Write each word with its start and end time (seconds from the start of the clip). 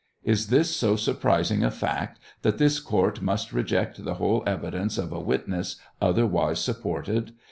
Is 0.23 0.47
this 0.47 0.75
so 0.75 0.95
surprising 0.95 1.63
a 1.63 1.69
fact 1.69 2.19
that 2.41 2.57
this 2.57 2.79
court 2.79 3.21
must 3.21 3.53
reject 3.53 4.03
the 4.03 4.15
whole 4.15 4.41
evidence 4.47 4.97
of 4.97 5.11
a 5.11 5.19
witness 5.19 5.75
otherwise 6.01 6.59
supported 6.59 7.33